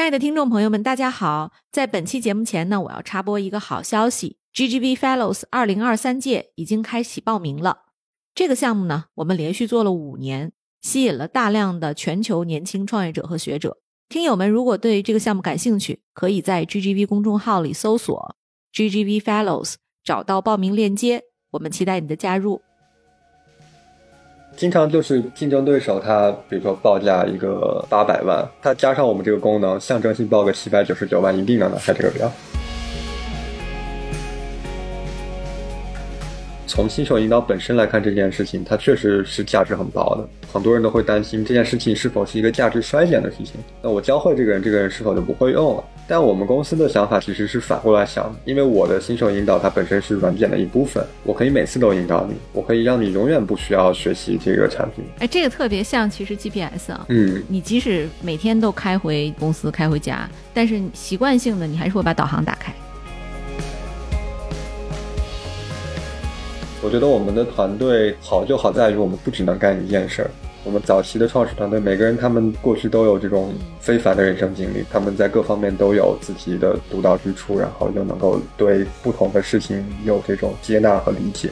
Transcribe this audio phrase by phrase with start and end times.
[0.00, 1.52] 亲爱的听众朋友们，大家好！
[1.70, 7.82] 在本期节目前呢，我要插播一个好消息：GGV Fellows 二零二三届已经开启报名了。
[8.34, 13.76] 这个项目呢，我们连续做了五年，吸引了大量的全球年轻创业者和学者。
[14.08, 18.36] 听友们如果对这个项目感兴趣，可以在 GGV 公众号里搜索
[18.72, 21.24] GGV Fellows，找到报名链接。
[21.50, 22.62] 我们期待你的加入。
[24.56, 32.30] 经常就是竞争对手，他比如说报价一个八百万，他加上我们这个功能，象征性报个七百九十九万，一定能拿下这个标。
[36.70, 40.28] 从新手引导本身来看，这件事情它确实是价值很高的。
[40.52, 43.54] 很多人都会担心这件事情是否是一个价值衰减的事情。
[43.82, 45.84] 那我教会这个人，这个人是否就不会用了？
[46.06, 55.04] 但我们公司的想法其实是反过来想，因为我的新手引导它本身是软件的一部分，我可以每次都引导你，我可以让你永远不需要学习这个产品。
[55.18, 62.72] 哎，这个特别像其实 GPS 啊，嗯，你即使每天都开回公司、开回家，但是习惯性的你还是会把导航打开。
[66.82, 70.30] 我觉得我们的团队好就好在于我们不只能干一件事儿。
[70.64, 81.50] 我们早期的创始团队，每个人他们过去都有这种非凡的人生经历，他们在各方面都有自己的独到之处，然后又能够对不同的事情有这种接纳和理解。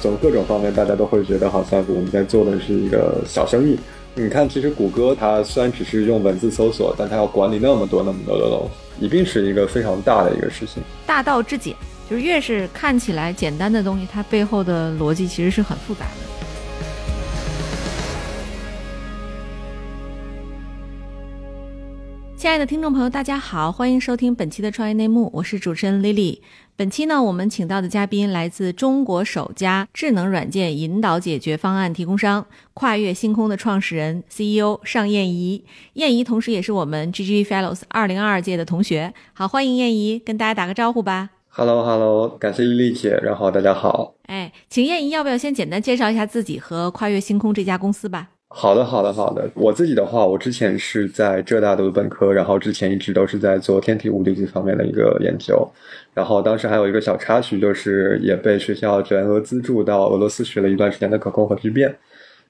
[0.00, 3.78] 从各种方面，大家都会觉得好像我们在做的是一个小生意。
[4.14, 10.82] 你看，其实谷歌它虽然只是用文字搜索，但它要管理那么多那么多的东西，一定是一个非常大的一个事情。
[11.06, 11.74] 大道至简，
[12.08, 16.29] 就是越是看起来简单的东西，它背后的逻辑其实是很复杂的。
[22.50, 26.40] 亲爱的听众朋友，大家好，欢迎收听本期的创业内幕，我是主持人 Lily。
[26.74, 35.64] 本期呢，我们请到的嘉宾来自中国首家智能软件引导解决方案提供商跨越星空的创始人 CEO 尚燕怡。
[35.92, 39.14] 燕怡同时也是我们 GG Fellows 二零二二届的同学。
[39.32, 41.30] 好，欢迎燕怡，跟大家打个招呼吧。
[41.50, 44.14] Hello，Hello，感谢丽丽姐，然后大家好。
[44.24, 48.30] 哎，请燕怡要不要先简单介绍一下自己和跨越星空这家公司吧？
[48.52, 49.48] 好的，好的，好的。
[49.54, 55.66] 我自己的话，我之前是在浙大读的本科，然后之前一直都是在做天体物理这方面的一个研究。
[56.12, 61.96] 然后当时还有一个小插曲，就是也被学校全额资助到俄罗斯学了一段时间的可控核聚变。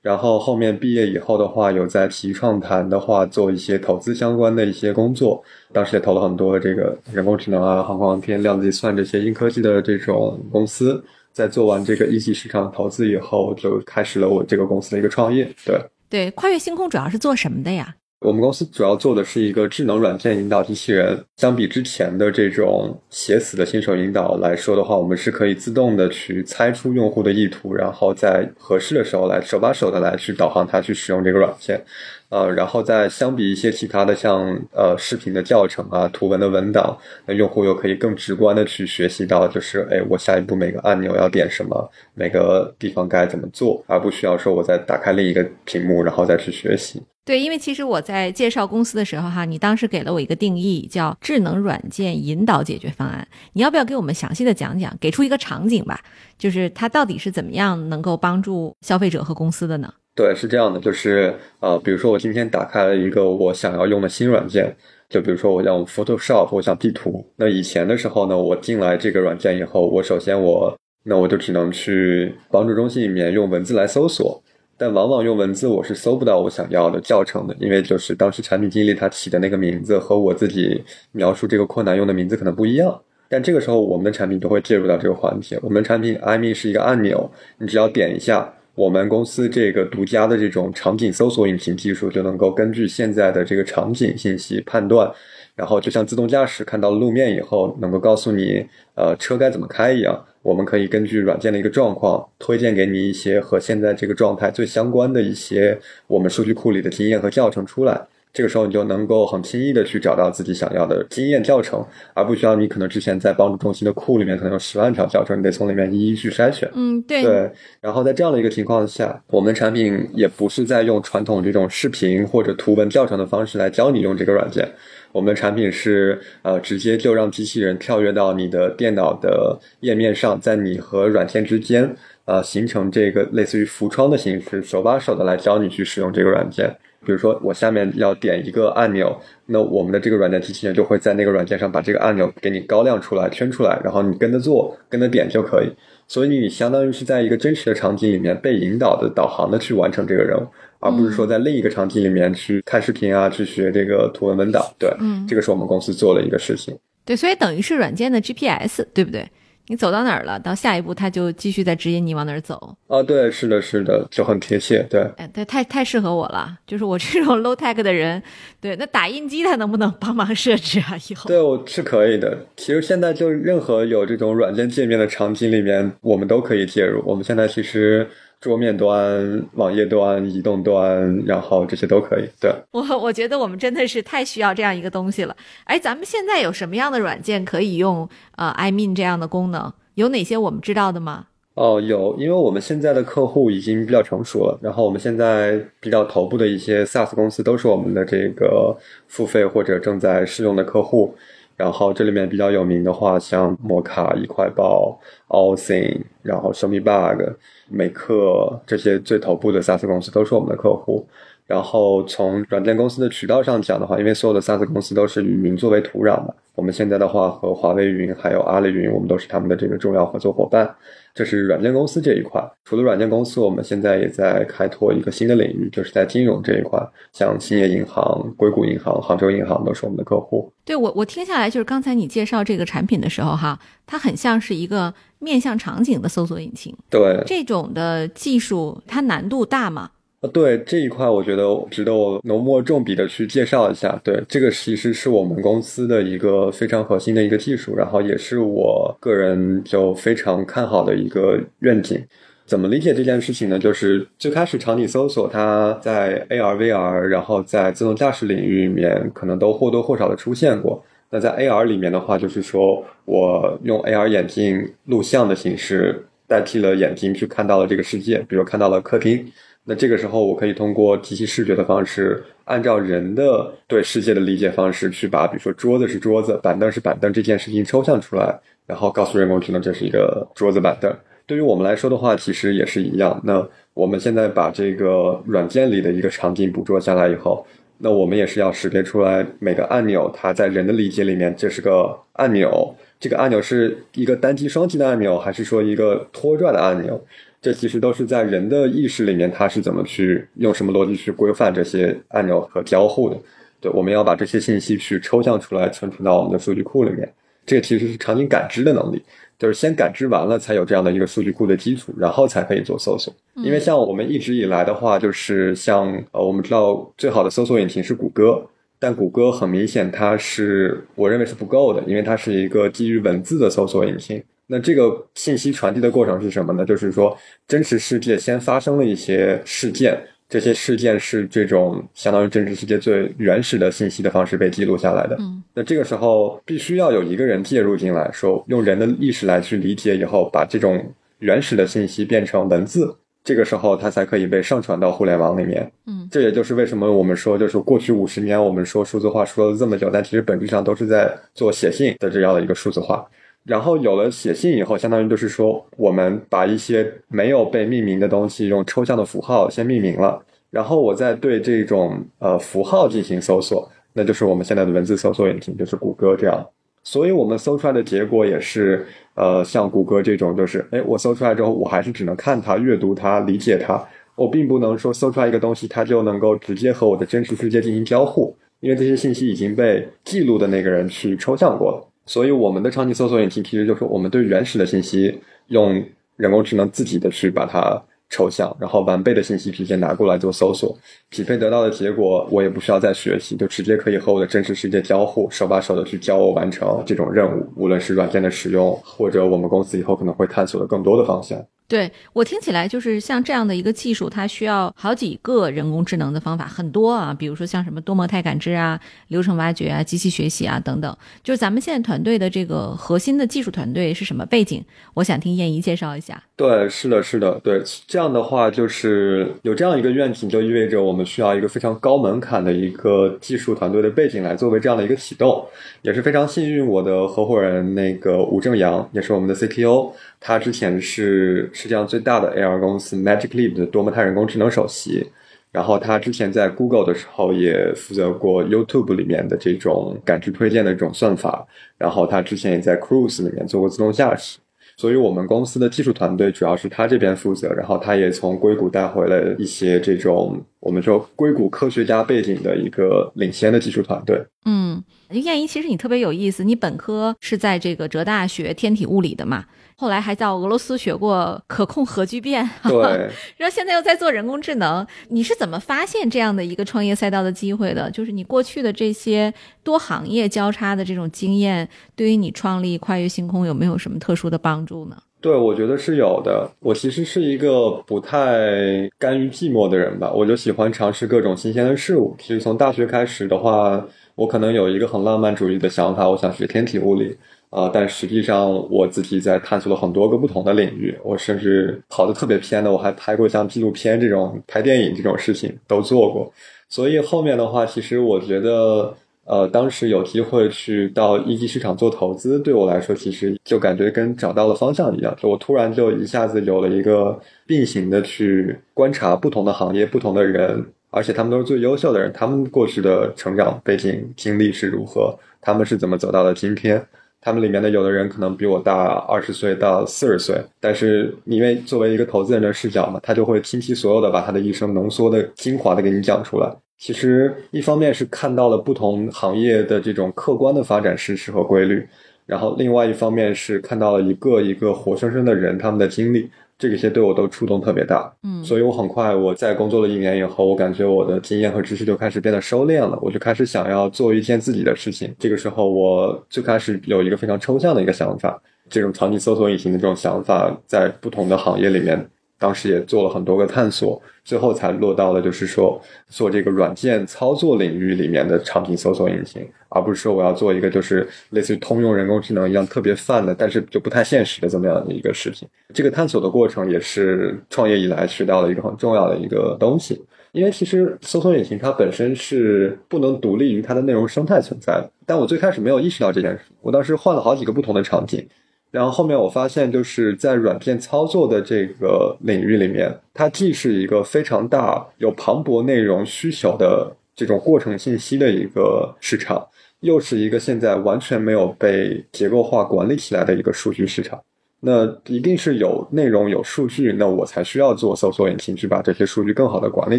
[0.00, 5.44] 然后后面毕业以后的话，有在奇创谈的话做一些投资相关的一些工作。
[5.70, 11.04] 当时也投了很多这个人工智能啊、航空航天、量子计算这些硬科技的这种公司。
[11.32, 15.48] 在做完这个一级市场投资以后，就开始了我这个公司的一个创业。
[15.64, 17.94] 对对，跨越星空主要是做什么的呀？
[18.20, 21.24] 我们公司主要做的是一个智能软件引导机器人。
[21.38, 31.82] 相比之前的这种写死的新手引导来说的话，我们是可以自动的去猜出用户的意图，然后在合适的时候来手把手的来去导航他去使用这个软件。
[32.30, 36.96] 呃，然后再相比一些其他的像呃视频的教程啊、图文的文档，
[37.26, 47.02] 那用户又可以更直观的去学习到，就是哎，我下一步每个按钮要点什么，每个地方该怎么做，而不需要说我再打开另一个屏幕然后再去学习。
[47.24, 53.26] 对，因为其实我在介绍公司的时候哈，你当时给了我一个定义，叫智能软件引导解决方案。
[53.52, 56.00] 你要不要给我们详细的讲讲，给出一个场景吧？
[56.38, 59.92] 就是它到底是怎么样能够帮助消费者和公司的呢？
[60.14, 64.74] 对，是这样的，就是呃，比如说我今天打开了一个我想要用的新软件，
[65.08, 67.24] 就比如说我用 Photoshop，我想 P 图。
[67.36, 74.42] 那以前的时候呢，我进来这个软件以后，我首先我那我就只能去帮助中心里面用文字来搜索，
[74.76, 83.00] 但往往用文字我是搜不到我想要的教程的，因为就是当时产品经理他起的那个名字和我自己描述这个困难用的名字可能不一样。
[83.28, 88.52] 但这个时候我们的产品都会介入到这个环节，我们的产品 i m e 是一个按钮，你只要点一下。
[88.74, 95.10] 我们公司这个独家的这种场景搜索引擎技术，就能够根据现在的这个场景信息判断，
[95.54, 98.64] 然后就像自动驾驶看到了路面以后，能够告诉你，
[98.94, 100.24] 呃，车该怎么开一样。
[100.42, 108.06] 我们可以根据软件的一个状况，推荐给你一些和现在这个状态最相关的一些我们数据库里的经验和教程出来。
[108.32, 111.84] 这个时候你就能够很轻易的去找到自己想要的经验教程，
[112.14, 116.70] 而不需要你可能之前在帮助中心的库里面可能有十万条教程，你得从里面一一去筛选。
[116.74, 117.22] 嗯，对。
[117.22, 117.50] 对。
[117.80, 124.68] 然后在这样的一个情况下，我们的产品也不是在用传统这种视频或者图文教程的方式来教你用这个软件，
[125.10, 131.96] 我们的产品是呃直接就让机器人跳跃到你的电脑的页面上，在你和软件之间
[132.26, 136.72] 呃形成这个类似于浮窗的形式，手把手的来教你去使用这个软件。
[137.04, 145.72] 比如说，我下面要点一个按钮，那我们的这个软件机器人就会在那个软件上把这个按钮给你高亮出来、圈出来，然后你跟着做、跟着点就可以。
[146.06, 150.46] 所以你相当于是在一个真实的场景里面被引导的、导航的去完成这个任务，
[150.78, 154.62] 而不是说在另一个场景里面去看视频啊，去学这个图文文档。
[154.78, 156.76] 对，嗯这个是我们公司做的一个事情。
[157.04, 159.26] 对，所以等于是软件的 GPS，对不对？
[159.70, 162.76] 你走到哪儿了，到下一步他就继续在指引你往哪儿走。
[162.88, 164.84] 啊，对，是的，是的，就很贴切。
[164.90, 168.20] 对，哎，对，太太适合我了，就是我这种 low tech 的人。
[168.60, 170.98] 对，那打印机它能不能帮忙设置啊？
[171.08, 172.36] 以后对，我是可以的。
[172.56, 177.00] 其实现在就任何有这种软件界面的场景里面，我们都可以介入。
[177.06, 178.04] 我们现在其实
[178.40, 182.28] 桌面端、网页端、移动端，然后这些都可以。
[182.40, 185.36] 对，我 我觉得我们真的是太需要这样一个东西了。
[185.64, 189.70] 哎，咱们现在有什么样的软件可以用呃 iMean 这样的功能？
[189.96, 191.26] 有哪些我们知道的吗？
[191.54, 198.74] 哦，有，因为我们现在的客户已经比较成熟了，然后我们现在比较头部的一些 SaaS 公司都是我们的这个
[199.08, 201.14] 付费或者正在试用的客户。
[201.60, 204.98] 然后这里面比较有名的话，像摩卡、一块报、
[205.28, 207.34] Allthing，然后 ShowMeBug、
[207.68, 211.06] 美克这些最头部的 SaaS 公司都是我们的客户。
[211.46, 220.68] 然后从软件公司的渠道上讲的话，因为所有的 SaaS 公司都是以云作为土壤嘛，我们现在的话和华为云还有阿里云，我们都是他们的这个重要合作伙伴。
[221.14, 222.38] 这是软件公司这一块。
[222.66, 226.78] 除了软件公司，我们现在也在开拓一个新的领域，就是在金融这一块，
[227.14, 230.52] 像兴业银行、硅谷银行、杭州银行都是我们的客户。
[230.62, 236.76] 对我，我听下来就是刚才你介绍这个产品的时候哈，它很像是一个面向场景的搜索引擎。
[236.90, 239.92] 对，这种的技术它难度大吗？
[240.22, 243.98] 呃，对这一块，我觉得值得我浓墨重笔的去介绍一下。
[244.04, 251.98] 对，这个其实是我们公司的一个非常核心的一个技术，然后也是我个人就非常看好的一个愿景。
[252.44, 253.58] 怎么理解这件事情呢？
[253.58, 260.84] 就是最开始场景搜索，它在 AR、VR，然后在自动驾驶领域里面，可能都或多或少的出现过。
[261.08, 269.24] 那在 AR 里面的话，就是说我用 AR 眼镜录像的形式代替了眼睛去看到了这个世界，比如看到了客厅。
[269.64, 280.92] 那这个时候，我可以通过机器视觉的方式，按照人的对世界的理解方式，去把比如说桌子是桌子，板凳是板凳这件事情抽象出来，然后告诉人工智能这是一个桌子板凳。
[281.26, 283.20] 对于我们来说的话，其实也是一样。
[283.22, 287.46] 那我们现在把这个软件里的一个场景捕捉下来以后，
[287.78, 297.00] 那我们也是要识别出来每个按钮，它在人的理解里面这是个按钮，这个按钮是一个单击双击的按钮，还是说一个拖拽的按钮？
[297.40, 303.16] 这其实都是在人的意识里面，它是怎么去用什么逻辑去规范这些按钮和交互的？
[303.60, 307.10] 对，我们要把这些信息去抽象出来，存储到我们的数据库里面。
[307.46, 309.02] 这个其实是场景感知的能力，
[309.38, 313.12] 就是先感知完了，才有这样的一个数据库的基础，然后才可以做搜索。
[313.36, 318.46] 因为像我们一直以来的话，就是像呃，我们知道最好的搜索引擎是谷歌，
[318.80, 324.20] 但谷歌很明显它是我认为是不够的，因为它是一个基于文字的搜索引擎。
[324.46, 326.64] 那这个信息传递的过程是什么呢？
[326.64, 329.96] 就是说，真实世界先发生了一些事件，
[330.28, 335.14] 这些事件是这种相当于真实世界最原始的信息的方式被记录下来的。
[335.20, 345.70] 嗯，那这个时候必须要有一个人介入进来，说用人的意识来去理解以后，把这种原始的信息变成文字，这个时候它才可以被上传到互联网里面。
[345.86, 353.06] 嗯，这也就是为什么我们说，就是过去五十年我们说数字化说了这么久，但其实本质上都是在做写信的这样的一个数字化。
[353.44, 366.46] 然后有了写信以后，相当于就是说，我们把一些没有被命名的东西用抽象的符号先命名了，然后我再对这种呃符号进行搜索，那就是我们现在的文字搜索引擎，就是谷歌这样。
[366.82, 373.82] 所以我们搜出来的结果也是呃像谷歌这种，就是哎，我搜出来之后，我还是只能看它、阅读它、理解它，
[374.16, 381.86] 我并不能说搜出来一个东西，它就能够直接和我的真实世界进行交互，因为这些信息已经被记录的那个人去抽象过了。
[382.06, 385.80] 所以我们的场景搜索引擎其实就是我们对原始的信息用
[386.16, 387.80] 人工智能自己的去把它
[388.10, 390.76] 抽象，然后完备的信息直接拿过来做搜索，
[391.08, 401.38] 匹配得到的结果我也不需要再学习，就直接可以和我的真实世界交互，手把手的去教我完成这种任务，无论是软件的使用，或者我们公司以后可能会探索的更多的方向。
[401.70, 410.96] 对我听起来就是像这样的一个技术，它需要好几个人工智能的方法，很多啊，比如说像什么多模态感知啊、流程挖掘啊、机器学习啊等等。
[411.22, 414.60] 就是咱们现在团队的这个核心的技术团队是什么背景？
[414.94, 416.20] 我想听燕姨介绍一下。
[416.34, 425.46] 对，是的，是的，对，这样的话就是有这样一个愿景，就意味着我们需要一个非常高门槛的一个技术团队的背景来作为这样的一个启动，
[425.82, 435.06] 也是非常幸运，我的合伙人那个吴正阳也是我们的 CTO，他之前是世界上最大的 AR 公司 Magic Leap 的多模态人工智能首席。
[435.52, 444.38] 然后他之前在 Google 的时候也负责过 YouTube 里面的这种感知推荐的这种算法，然后他之前也在 Cruise 里面做过自动驾驶。
[444.76, 454.18] 所以我们公司的技术团队主要是他这边负责，然后他也从硅谷带回了一些这种我们说硅谷科学家背景的一个领先的技术团队。
[454.46, 459.44] 嗯，燕一，其实你特别有意思，你本科是在这个浙大学天体物理的嘛？
[459.80, 463.08] 后来还到俄罗斯学过可控核聚变， 对，
[463.38, 464.86] 然后现在又在做人工智能。
[465.08, 467.90] 你是怎么发现这样的一个创业赛道的机会的？
[467.90, 469.32] 就是你过去的这些
[469.62, 474.96] 多行业交叉的这种经验，对于你创立跨越星空有没有什么特殊的帮助呢？
[475.22, 476.50] 对，我觉得是有的。
[476.60, 482.14] 我其实是一个不太甘于寂寞的人吧，我就喜欢尝试各种新鲜的事物。
[482.18, 483.82] 其实从大学开始的话，
[484.14, 487.16] 我可能有一个很浪漫主义的想法，我想学天体物理。
[487.50, 496.32] 啊，但实际上我自己在探索了很多个不同的领域，我甚至跑得特别偏的，我还拍过像纪录片这种拍电影这种事情都做过。
[496.68, 516.80] 所以后面的话，其实我觉得，呃，当时有机会去到一级市场做投资，对我来说，其实就感觉跟找到了方向一样，就我突然就一下子有了一个并行的去观察不同的行业、不同的人，而且他们都是最优秀的人，他们过去的成长背景经历是如何，他们是怎么走到了今天。
[517.20, 526.50] 他们里面的有的人可能比我大二十岁到四十岁，但是你因为作为一个投资人的视角嘛，他就会倾其所有的把他的一生浓缩的精华的给你讲出来。
[526.78, 531.86] 其实一方面是看到了不同行业的这种客观的发展事实和规律，
[532.24, 536.30] 然后另外一方面是看到了一个一个活生生的人他们的经历。
[536.68, 545.14] 这些对我都触动特别大，嗯，所以我很快我在工作了一年以后，我感觉我的经验和知识就开始变得收敛了，我就开始想要做一件自己的事情。
[545.18, 548.38] 这个时候，我最开始有一个非常抽象的一个想法，
[548.68, 552.06] 这种场景搜索引擎的这种想法，在不同的行业里面。
[552.40, 555.78] 当时也做了很多个探索，最后才落到了就是说
[556.08, 565.46] 做这个软件操作领域里面的场景搜索引擎，而不是说我要做一个就是类似于通用人工智能一样特别泛的，但是就不太现实的这么样的一个事情。
[565.74, 578.26] 这个探索的过程也是创业以来学到的一个很重要的一个东西，因为其实搜索引擎它本身是不能独立于它的内容生态存在的，但我最开始没有意识到这件事，我当时换了好几个不同的场景。
[578.70, 589.44] 然后后面我发现，就是在软件操作的这个领域里面，它既是一个非常大、有磅礴内容需求的这种过程信息的一个市场，
[589.80, 594.20] 又是一个现在完全没有被结构化管理起来的一个数据市场。
[594.60, 599.98] 那一定是有内容、有数据，那我才需要做搜索引擎去把这些数据更好的管理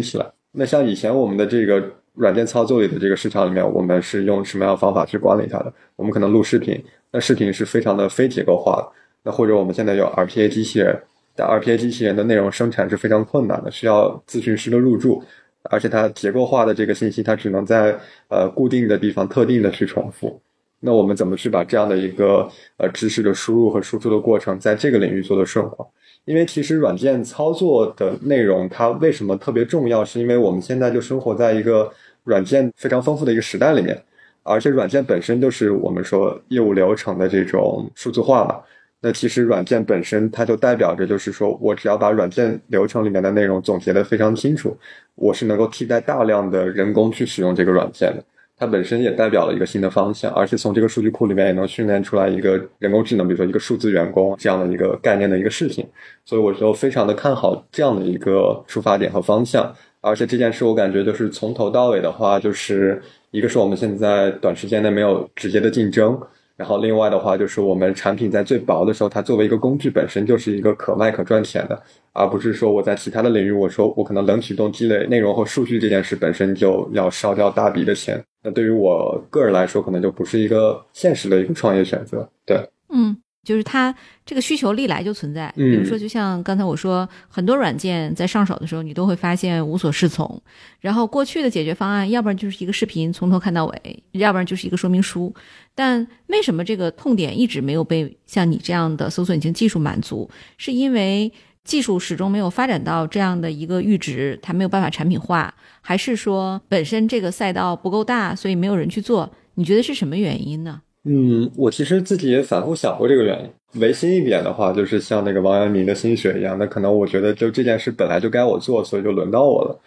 [0.00, 0.26] 起来。
[0.52, 1.82] 那像以前我们的这个
[2.14, 5.72] 软件操作里的这个市场里面，我们是用什么样的方法去管理它的？
[5.96, 6.82] 我们可能录视频。
[7.10, 8.88] 那视频是非常的非结构化的，
[9.22, 10.98] 那或者我们现在有 RPA 机器人，
[11.36, 15.22] 但 RPA 机器人的内容生产是非常困难的，需要咨询师的入驻，
[15.64, 20.40] 而且它结构化的这个信息，它只能在呃固定的地方特定的去重复。
[20.80, 25.86] 那我们怎么去把这样的一个呃知识的输入和输出的过程，在这个领域做得顺滑？
[26.24, 30.04] 因为其实软件操作的内容它为什么特别重要？
[30.04, 31.92] 是因为我们现在就生活在一个
[32.24, 34.00] 软件非常丰富的一个时代里面。
[34.44, 38.60] 而且软件本身就是我们说业务流程的这种数字化嘛，
[39.00, 44.76] 那其实软件本身它就代表着就是说我只要把软件流程里面的内容总结的非常清楚，
[45.14, 48.24] 我是能够替代大量的人工去使用这个软件的。
[48.62, 55.84] 它本身也代表了一个新的方向，而且从这个数据库里面也能训练出来一个人工智能，比如说一个数字员工这样的一个概念的一个事情。
[56.24, 59.74] 所以我就非常的看好这样的一个出发点和方向。
[60.00, 63.02] 而且这件事我感觉就是从头到尾的话，就是
[63.32, 66.16] 一个是我们现在短时间内没有直接的竞争，
[66.56, 71.82] 然后另外的话就是我们产品在最薄的时候，它作为一个工具本身就是一个可卖可赚钱的，
[72.12, 82.28] 而不是说我在其他的领域，我说我可能冷启动积累内容或数据这件事本身就要烧掉大笔的钱，那对于我个人来说，可能就不是一个现实的一个创业选择。
[82.44, 83.16] 对，嗯。
[83.44, 83.94] 就是它
[84.24, 90.40] 这个需求历来就存在，比如说，就像刚才我说，很多软件在上手的时候，你都会发现无所适从。
[90.80, 95.34] 然后过去的解决方案，要不然就是一个视频从头看到尾，要不然就是一个说明书。
[95.74, 100.30] 但为什么这个痛点一直没有被像你这样的搜索引擎技术满足？
[100.56, 101.32] 是因为
[101.64, 109.32] 技术始终没有发展到这样的一个阈值，它没有办法产品化，还是说本身这个赛道不够大，所以没有人去做？
[109.54, 110.82] 你觉得是什么原因呢？
[111.04, 113.80] 嗯，我其实自己也反复想过这个原因。
[113.80, 119.80] 唯心一点的话，就是像那个王阳明的心学一样，那可能我觉得就这件事本来就该我做，所以就轮到我了。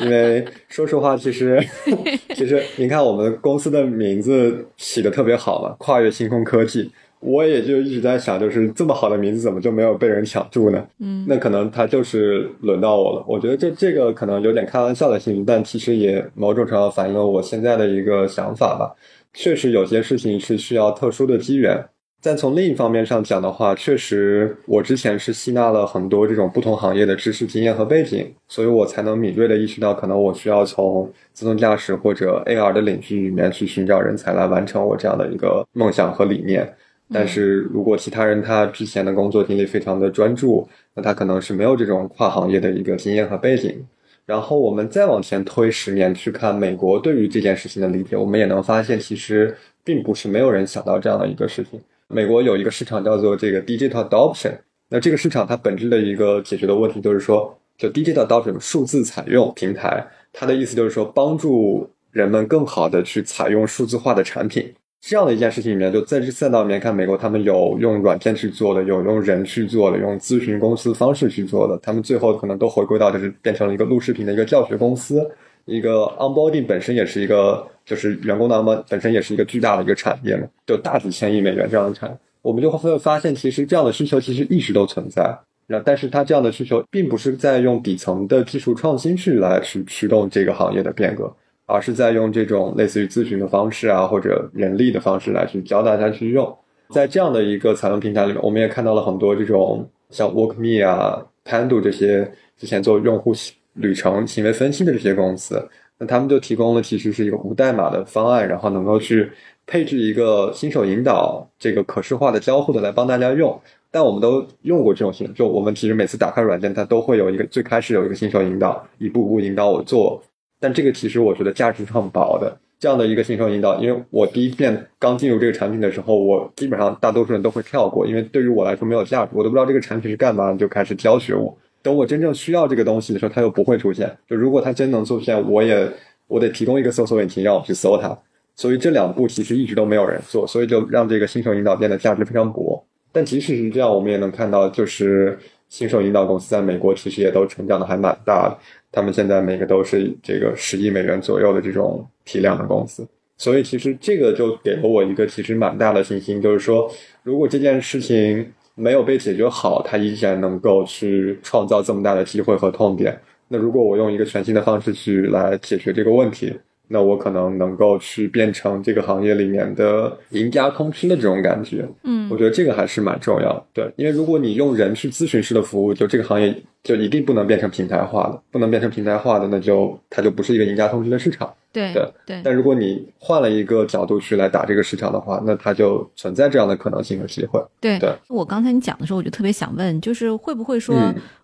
[0.00, 1.62] 因为 说实话，其实
[2.34, 10.86] 其实您看我们公司的名字起的特别好嘛，跨越星空科技，我也就一直在想，就是这么好的名字怎么就没有被人抢住呢？
[11.00, 13.24] 嗯，那可能他就是轮到我了。
[13.28, 18.94] 我觉得这这个可能有点开玩笑的性质，但其实也某种程度反映了我现在的一个想法吧。
[19.32, 21.84] 确实有些事情是需要特殊的机缘，
[22.22, 36.72] 但从另一方面上讲的话，确实我之前是吸纳了很多这种不同行业的知识、经验和背景，所以我才能敏锐的意识到，可能我需要从自动驾驶或者 AR 的领域里面去寻找人才来完成我这样的一个梦想和理念。
[37.12, 43.84] 但是如果其他人他之前的工作经历非常的专注，那他可能是没有这种跨行业的一个经验和背景。
[44.32, 51.78] 然后我们再往前推十年去看美国对于这件事情的理解，我们也能发现，其实并不是没有人想到这样的一个事情。
[52.08, 54.54] 美国有一个市场叫做这个 digital adoption，
[54.88, 64.72] 那这个市场它本质的一个解决的问题就是说，就 digital adoption 数字采用平台，它的意思就是说帮助人们更好的去采用数字化的产品。
[65.04, 75.28] 这样的一件事情里面，就在这赛道里面看，美国他们有用软件去做的，有用人去做的，用咨询公司方式去做的，他们最后可能都回归到就是变成了一个录视频的一个教学公司。
[75.64, 85.36] 一个 onboarding 本身也是一个，就是员工的 onboard 本身也是一个巨大的一个产业嘛，就大几千亿美元这样的产，我们就会发现，其实这样的需求其实一直都存在。
[85.66, 91.32] 那但是它这样的需求，并不是在用底层的技术创新去来去驱动这个行业的变革，
[91.66, 96.56] 而是在用这种类似于咨询的方式啊，或者人力的方式来去教大家去用。
[96.90, 103.32] 在这样的一个采用平台里面，我们也看到了很多这种像 WorkMe 啊、Pando 这些之前做用户。
[103.76, 105.66] 旅程行为分析的这些公司，
[105.96, 109.26] 那他们就提供了其实是一个无代码的方案，然后能够去
[109.64, 113.58] 配置一个新手引导这个可视化的交互的来帮大家用。
[113.90, 120.22] 但我们都用过这种新，就我们其实每次打开软件，它都会有一个最开始有一个新手引导，一步步引导我做。
[120.62, 122.56] 但这个其实我觉得价值是很薄的。
[122.78, 131.52] 这样的一个新手引导，因为我第一遍刚进入这个产品的时候，我基本上大多数人都会跳过，因为对于我来说没有价值，我都不知道这个产品是干嘛，就开始教学我。
[131.82, 134.08] 等我真正需要这个东西的时候，它又不会出现。
[134.28, 135.88] 就如果它真能出现，我也
[136.28, 138.16] 我得提供一个搜索引擎让我去搜它。
[138.54, 142.84] 所以这两步其实一直都没有人做，所以就让这个新手引导变得价值非常薄。
[143.12, 145.38] 但即使是这样，我们也能看到，就是
[145.68, 148.58] 新手引导公司在美国其实也都成长的还蛮大的。
[148.92, 153.04] 他们现在每个都是这个十亿美元左右的这种体量的公司。
[153.36, 156.88] 所以其实这个就给了我一个其实蛮大的信心，就是说
[157.24, 158.46] 如果这件事情。
[158.74, 163.14] 没有被解决好，它依然能够去创造这么大的机会和痛点。
[163.48, 166.50] 那如果我用一个全新的方式去来解决这个问题，
[166.88, 171.88] 那我可能能够去变成这个行业里面的赢家通吃的这种感觉。
[172.04, 173.64] 嗯，我觉得这个还是蛮重要的。
[173.72, 181.50] 对，因为如果你用人去咨询式的服务，就这个行业就一定不能变成平台化的，不能变成平台化的，那就它就不是一个赢家通吃的市场。
[181.72, 182.42] 对对对。
[182.44, 187.58] 但如果你换了一个角度去来打这个市场的话，那它就存在这样的可能性和机会。
[187.80, 188.12] 对对。
[188.28, 190.94] 我刚才你讲的时候，我就特别想问，就是会不会说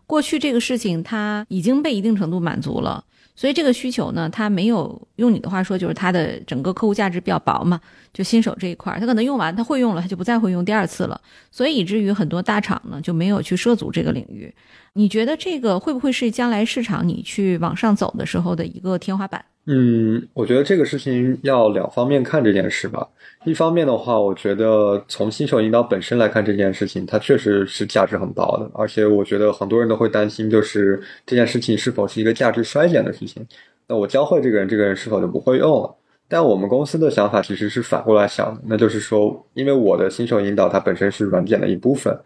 [0.06, 3.02] 过去这个事情它已经被一定程度满足了，
[3.38, 7.80] 所以这个需求呢，它没有用你的话说，就是它的整个客户价值比较薄嘛？
[8.12, 11.20] 就新手这一块，他可能用完他会用了，他就不再会用第二次了，
[11.52, 14.52] 所以以至于很多大厂呢就没有去涉足这个领域。
[14.94, 19.44] 你觉得这个会不会是将来市场你去往上走的时候的一个天花板？
[19.70, 23.06] 嗯，我觉得这个事情要两方面看这件事吧。
[23.44, 28.70] 一方面的话，我觉得从新手引导本身来看这件事情，它确实是价值很高的。
[28.72, 33.46] 而且我觉得很多人都会担心，就是这件事情是否是一个价值衰减的事情。
[33.86, 35.94] 那我教会这个人，这个人是否就不会用了？
[36.28, 42.18] 但我们公司的想法其实是反过来想的，那就是说，因为我的新手引导它本身是软件的一部分，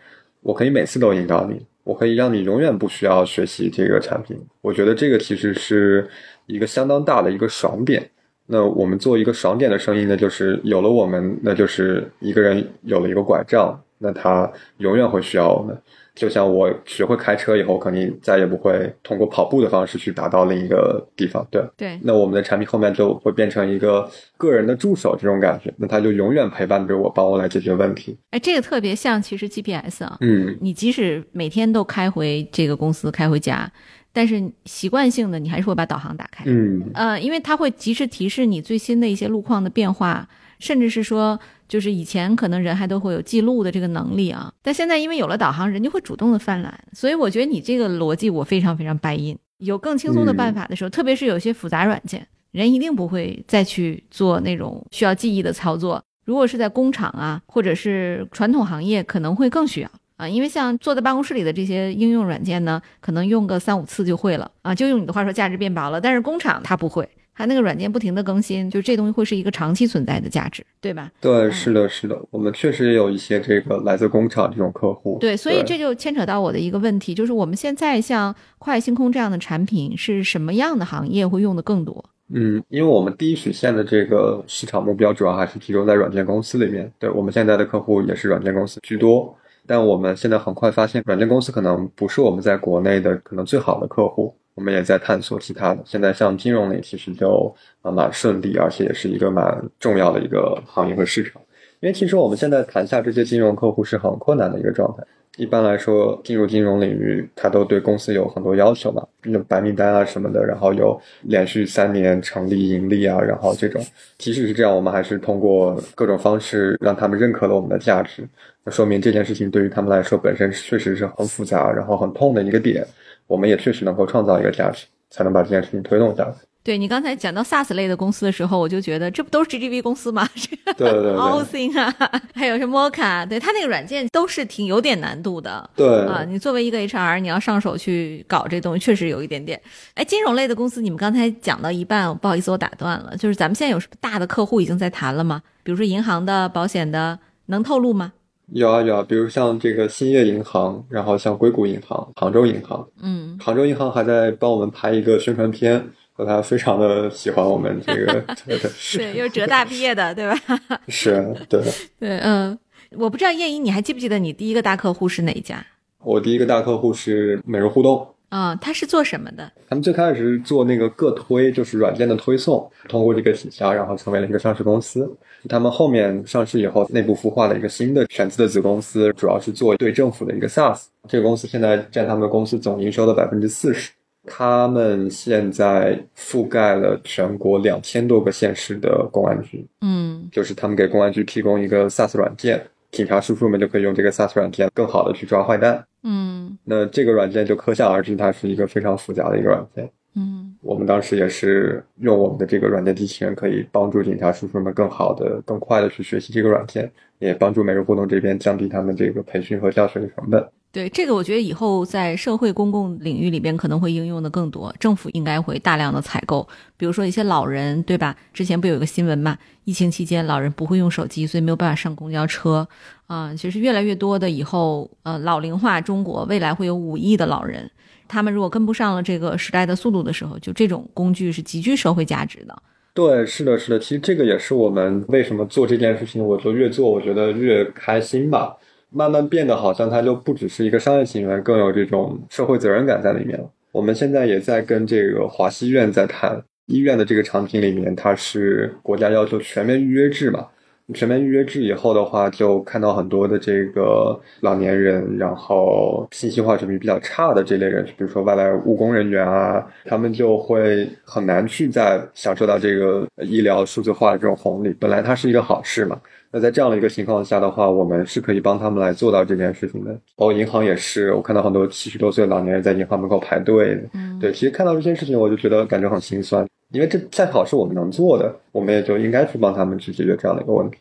[0.43, 4.39] 我可以每次都引导你，我可以让你永远不需要学习这个产品。
[4.61, 6.09] 我觉得这个其实是。
[6.53, 8.11] 一个相当大的一个爽点，
[8.47, 15.77] 那我们做一个爽点的生意呢，就是有了我们，那就是一个人有了一个拐杖，那他永远会需要我们。
[16.15, 21.47] 就像我学会开车以后，肯定再也不会通过跑步的方式去达到另一个地方。
[21.51, 28.19] 对对，那我们的产品后面就会变成一个个人的助手这种感觉，那他就永远陪伴着我，帮我来解决问题。
[28.29, 33.73] 哎，这个特别像其实 GPS 啊，嗯，你即使每天都开回这个公司，开回家。
[34.13, 49.37] 但是习惯性的，你还是会把导航打开，嗯，呃，因为它会及时提示你最新的一些路况的变化，甚至是说，就是以前可能人还都会有记录的这个能力啊，但现在因为有了导航，人就会主动的犯懒，所以我觉得你这个逻辑我非常非常白印。
[49.59, 56.03] 有更轻松的办法的时候，特别是有些复杂软件，人一定不会再去做那种需要记忆的操作。
[56.25, 59.91] 如果是在工厂啊，或者是传统行业，可能会更需要。
[60.23, 66.01] 啊，因为像坐在办公室里的这些应用软件呢，可能用个三五次就会了啊，就用你的话说，价值变薄了。
[66.01, 71.11] 但是工厂它不会，它那个软件不停的更新，就这东西会是一个长期存在的价值，对吧？
[71.21, 75.19] 对，是的，是的，我们确实也有一些这个来自工厂这种客户。
[75.19, 82.05] 对，所以这就牵扯到我的一个问题，就是我们现在像快星空这样的产品，是什么样的行业会用的更多？
[82.35, 86.91] 嗯，因为我们第一曲线的这个市场目标主要还是集中在软件公司里面。
[86.99, 94.35] 对我们现在的客户也是软件公司居多，但我们现在很快发现，软件公司可能不是我们在国内的可能最好的客户。
[94.55, 95.83] 我们也在探索其他的。
[95.87, 101.41] 现在像金融类，其实就啊蛮顺利，而且也是一个蛮重要的一个行业和市场。
[101.81, 105.03] 因为其实我们现在谈下这些金融客户是很困难的一个状态。
[105.39, 113.83] 一般来说，进入金融领域，它都对公司有很多要求嘛，有白名单啊什么的，然后有连续三年成立盈利啊，然后这种，
[114.19, 118.29] 即使是这样，我们还是通过各种方式让他们认可了我们的价值。
[118.63, 122.87] 那说明这件事情对于他们来说本身确实是很复杂，然后很痛的一个点。
[123.27, 126.35] 我们也确实能够创造一个价值，才能把这件事情推动下来。
[126.65, 130.29] 对你刚才讲到 SaaS 类的公司的时候，我就觉得这不都是 GGV 公司吗？
[130.79, 131.95] 对对对 t h i n 啊，
[132.35, 135.69] 还有什么 Mocha，对它那个软件都是挺有点难度的。
[135.75, 139.61] 对啊，你作为一个 HR，你要上手去搞这东西，确实有一点点。
[139.95, 143.17] 哎，金融类的公司，你们刚才讲到一半，不好意思，我打断了。
[143.17, 145.43] 就是咱们现在有什么大的客户已经在谈了吗？
[145.65, 148.13] 比如说银行的、保险的，能透露吗？
[148.53, 155.85] 有啊有啊，比如像这个兴业银行，然后像硅谷银行、杭州银行，嗯，杭州银行还在帮我们拍一个宣传片。
[156.23, 158.13] 和他非常的喜欢我们这个，
[158.47, 160.39] 对对，对，又浙大毕业的，对吧？
[160.87, 161.61] 是，对，
[161.99, 162.57] 对，嗯，
[162.93, 165.65] 我不知道燕一，你还记不记得你第一个大客户是哪一家？
[166.05, 169.51] 我第一个大客户是每日互动，啊，他是做什么的？
[169.69, 175.11] 他们最开始是做那个个推，就是软件的推送，通过这个起家，然后成为了一个上市公司。
[175.49, 180.85] 他们后面上市以后，内部孵化了一个新的全资的子公司，主要是做对政府的一个 SaaS。
[181.09, 183.91] 这个公司现在占他们公司总营收的百分之四十。
[184.25, 210.47] 他们现在覆盖了全国两千多个县市的公安局，嗯，就是他们给公安局提供一个 SaaS 软件，警察叔叔们就可以用这个 SaaS 软件更好的去抓坏蛋，嗯，那这个软件就可想而知，它是一个非常复杂的一个软件，嗯，我们当时也是用我们的这个软件机器人，可以帮助警察叔叔们更好的、更快的去学习这个软件，也帮助每日互动这边降低他们这个培训和教学的成本。
[210.73, 216.49] 对这个，我觉得以后在社会公共领域里边可能会应用的更多，政府应该会大量的采购。
[216.79, 218.17] 比如说一些老人，对吧？
[218.33, 219.37] 之前不有一个新闻嘛？
[219.65, 222.67] 疫情期间老人不会用手机，所以没有办法上公交车
[223.07, 223.35] 啊。
[223.37, 227.71] 其实越来越多的以后，呃，老龄化中国未来会有五亿的老人，
[228.09, 232.63] 他们如果跟不上了这个时代的速度的时候，就这种工具是极具社会价值的。
[232.95, 233.79] 对，是的，是的。
[233.79, 238.57] 其实这个也是我们为什么做这件事情，我就越做我觉得越开心吧。
[238.93, 243.51] 慢慢变得好像它就不只是一个商业行为，更有这种社会责任感在里面了。
[243.73, 250.47] 我们现在也在跟这个华西医院在谈，医院的这个场景里面，它是国家要求全面预约制嘛？
[250.93, 264.75] 全面预约制以后的话，就看到很多的这个老年人，然后信息化水平比较差的这类人，比如说外来务工人员啊，他们就会很难去在享受到这个医疗数字化的这种红利。
[264.79, 265.99] 本来它是一个好事嘛。
[266.35, 269.93] 那在这样的一个情况下的话，我们是可以帮他们来做到这件事情的。
[270.17, 273.79] 包括银行也是，我看到很多七十多岁的老年人在银行门口排队。
[273.93, 280.79] 嗯，对，其实看到这件事情，我就觉得感觉很心酸，因为这再好是我们能做的，我们也就应该去帮他们去解决这样的一个问题。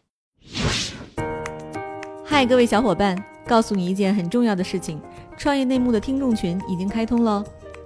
[2.23, 5.01] 嗨，各位小伙伴，告诉你一件很重要的事情：
[5.35, 7.43] 创业内幕的听众群已经开通了。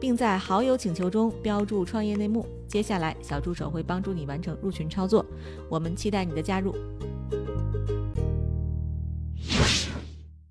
[0.00, 2.46] 并在好友请求中标注“创业内幕”。
[2.68, 5.24] 接下来，小助手会帮助你完成入群操作。
[5.68, 6.74] 我们期待你的加入。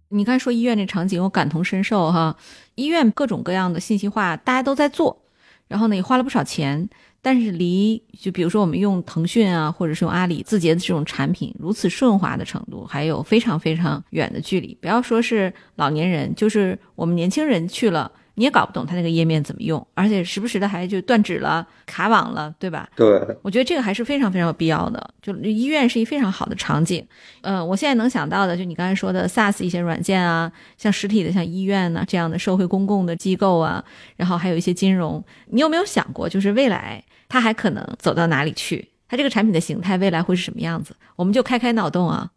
[0.09, 2.35] 你刚说医院这场景，我感同身受哈。
[2.75, 5.21] 医院各种各样的信息化，大家都在做，
[5.67, 6.89] 然后呢也花了不少钱，
[7.21, 14.75] 但是离就比如说我们用腾讯啊，或者是用阿里字节的这种产品如此顺滑的程度，还有非常非常远的距离。
[14.81, 18.11] 不要说是老年人，就是我们年轻人去了。
[18.39, 22.87] 你也搞不懂它那个页面怎么用，而且时不时的还就断指了、卡网了，对吧？
[22.95, 25.09] 对，我觉得这个还是非常非常有必要的。
[25.23, 27.03] 就医院是一非常好的场景。
[27.41, 33.83] 呃，我现在能想到的，就你刚才说的 SaaS 一些软件啊，像实体的像医院呢这样的社会公共的机构啊，
[34.15, 38.87] 然后还有一些金融，你有没有想过，就是未来它还可能走到哪里去？
[39.09, 40.95] 它这个产品的形态未来会是什么样子？
[41.15, 42.29] 我们就开开脑洞啊。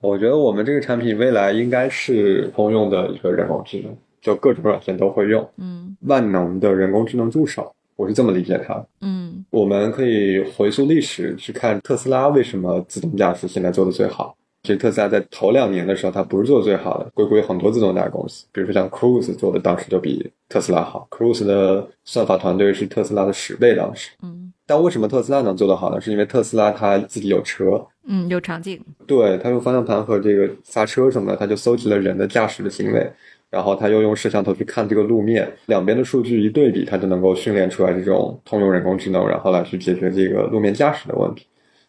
[0.00, 3.96] 我觉得我们这个产品未来应该是通用的一个人工智能。
[4.26, 8.84] 就各种软件都会用，嗯，万能的人工智能助手，我是这么理解它。
[9.00, 14.36] 嗯我们可以回溯历史去看特斯拉为什么自动驾驶现在做的最好。
[14.64, 24.10] 其实特斯拉在头两年的时候，它不是做的最好的，归归很多自动驾驶公司，比如说像 Cruise 做的当时就比特斯拉好，Cruise 的算法团队是特斯拉的十倍当时。
[24.24, 26.00] 嗯但为什么特斯拉能做得好呢？
[26.00, 28.80] 是因为特斯拉它自己有车，嗯，有场景。
[29.06, 33.08] 对，它用方向盘和这个刹车什么的，它就搜集了人的驾驶的行为，
[33.56, 41.46] 然后他又用摄像头去看这个路面，两边的数据一对比，他就能够训练出来这种通用人工智能，然后来去解决这个路面驾驶的问题。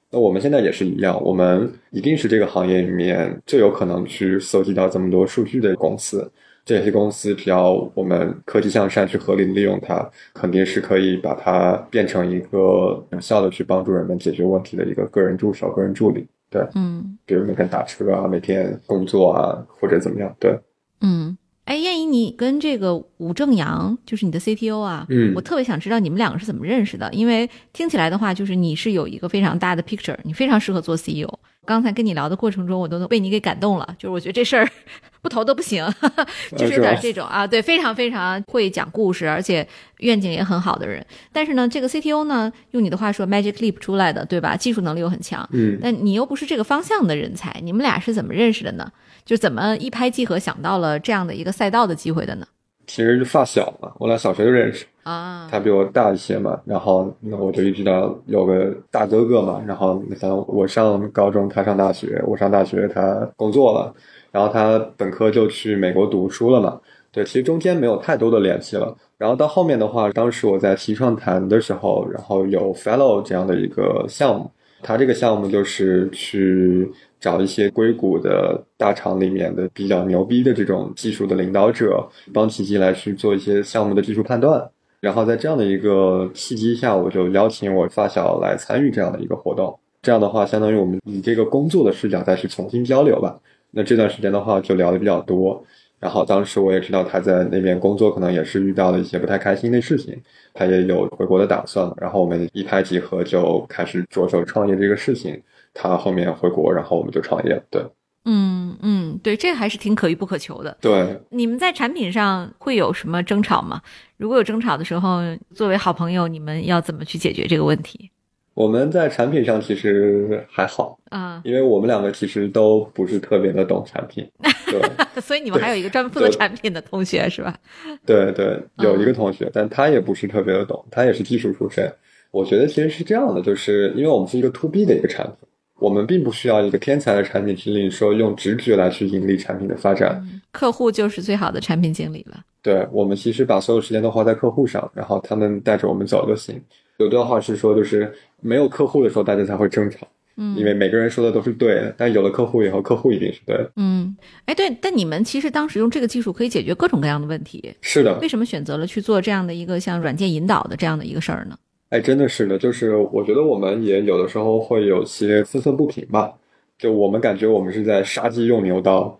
[0.09, 6.31] 那我们现在也是一样，我们一定是这个行业里面最有可能去搜集到这么多数据的公司。
[6.63, 16.25] 这些公司只要我们科技向善，去合理利用它，肯定是可以把它变成一个有效的去帮助人们解决问题的一个个人助手、个人助理。
[16.49, 20.33] 对，嗯比如每天打车啊，每天工作啊，或者怎么样。
[20.39, 20.57] 对，
[21.01, 21.37] 嗯。
[21.67, 31.27] 哎，燕姨，你跟这个武正阳，就是你的 CTO 啊，嗯我特别想知道你们两个是怎么认识的，因为听起来的话，就是你是有一个非常大的 picture，你非常适合做 CEO。
[31.65, 34.65] 刚才跟你聊的过程中，我都被你给感动了，就是我觉得这事儿
[35.21, 35.85] 不投都不行，
[36.55, 41.05] 就是有点这种啊，对，非常非常会讲故事，而且愿景也很好的人。
[41.33, 44.55] 但是呢，这个 CTO 呢，用你的话说，Magic Leap 出来的，对吧？
[44.55, 48.89] 技术能力又很强，嗯，但你又不是这个方向的人才，你们俩是怎么认识的呢？
[49.27, 52.47] 就怎么一拍即合想到了这样的一个赛道的机会的呢？
[52.87, 63.93] 其实是发小嘛，我俩小学就认识，啊，他比我大一些嘛，然后那我就一直到有个大哥哥嘛，然后像我上高中，他上大学，我上大学，他工作了，
[64.31, 66.79] 然后他本科就去美国读书了嘛，
[67.11, 68.95] 对，其实中间没有太多的联系了。
[69.17, 74.49] 然后到后面的话，当时我在奇创谈的时候，然后有 Fellow 这样的一个项目，
[74.81, 84.69] 他这个项目就是去找一些硅谷的大厂里面的比较牛逼的这种技术的领导者，帮奇迹来去做一些项目的技术判断。
[84.99, 89.77] 然后在这样的一个契机下，我就邀请我发小来参与这样的一个活动。
[90.01, 93.39] 这样的话，相当于我们以这个工作的视角再去重新交流吧。
[93.71, 95.63] 那这段时间的话，就聊的比较多。
[95.99, 100.15] 然后当时我也知道他在那边工作，可能也是遇到了一些不太开心的事情，
[100.53, 101.91] 他也有回国的打算。
[101.97, 105.41] 然后我们一拍即合，就开始着手创业这个事情。
[105.73, 107.63] 他后面回国，然后我们就创业了。
[107.69, 107.85] 对
[108.25, 110.75] 嗯嗯，对，这个还是挺可遇不可求的。
[110.81, 113.81] 对，你们在产品上会有什么争吵吗？
[114.17, 115.19] 如果有争吵的时候，
[115.53, 118.09] 作为好朋友，你们要怎么去解决这个问题？
[118.57, 124.27] 我们在产品上其实还好，啊、因为我们两个其实都不是特别的懂产品。
[124.65, 127.55] 对所以你们还有一个专门负责产品的同学是吧？
[128.03, 131.87] 对对，有一个同学，但他也不是特别的懂，他也是技术出身。
[132.31, 135.47] 我觉得其实是这样的，就是因为我们是一个 to B 的一个产品，
[135.79, 140.19] 我们并不需要一个天才的产品经理说用直觉来去引领产品的发展。
[140.51, 142.39] 客户就是最好的产品经理了。
[142.63, 146.59] 对我们其实把所有时间都花在客户上，然后他们带着我们走就行。
[146.97, 153.71] 有段话是说，就是没有客户的时候，大家才会争吵，嗯因为每个人说的都是对的，但有了客户以后，客户一定是对的。
[153.75, 161.57] 嗯，哎，对，但你们其实当时用这个技术可以解决各种各样的问题，是的，为什么选择了去做这样的一个像软件引导的这样的一个事儿呢？
[161.89, 166.33] 哎，真的是的，就是我觉得我们也有的时候会有些愤愤不平吧，
[166.77, 169.17] 就我们感觉我们是在杀鸡用牛刀，